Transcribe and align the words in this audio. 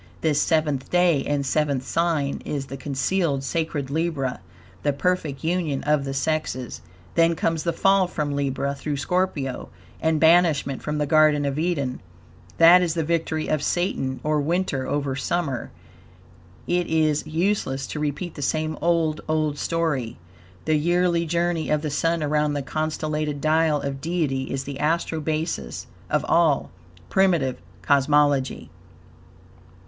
This 0.21 0.41
seventh 0.41 0.89
day 0.89 1.23
and 1.25 1.45
seventh 1.45 1.85
sign 1.85 2.41
is 2.43 2.65
the 2.65 2.75
concealed 2.75 3.43
sacred 3.43 3.91
Libra 3.91 4.39
the 4.81 4.93
perfect 4.93 5.43
union 5.43 5.83
of 5.83 6.05
the 6.05 6.13
sexes. 6.15 6.81
Then 7.13 7.35
comes 7.35 7.61
the 7.61 7.71
fall 7.71 8.07
from 8.07 8.35
Libra, 8.35 8.73
through 8.73 8.97
Scorpio, 8.97 9.69
and 10.01 10.19
banishment 10.19 10.81
from 10.81 10.97
the 10.97 11.05
Garden 11.05 11.45
of 11.45 11.59
Eden. 11.59 11.99
That 12.57 12.81
is 12.81 12.95
the 12.95 13.03
victory 13.03 13.47
of 13.47 13.61
Satan, 13.61 14.19
or 14.23 14.41
Winter, 14.41 14.87
over 14.87 15.15
Summer, 15.15 15.69
etc. 16.67 16.81
It 16.81 16.87
is 16.87 17.27
useless 17.27 17.85
to 17.85 17.99
repeat 17.99 18.33
the 18.33 18.41
same 18.41 18.79
old, 18.81 19.21
old 19.29 19.59
story. 19.59 20.17
The 20.65 20.73
yearly 20.77 21.27
journey 21.27 21.69
of 21.69 21.83
the 21.83 21.91
Sun 21.91 22.23
around 22.23 22.53
the 22.53 22.63
constellated 22.63 23.39
dial 23.39 23.79
of 23.79 24.01
Deity 24.01 24.45
is 24.45 24.63
the 24.63 24.79
Astro 24.79 25.19
basis 25.19 25.85
of 26.09 26.25
all 26.27 26.71
primitive 27.11 27.61
cosmology. 27.83 28.71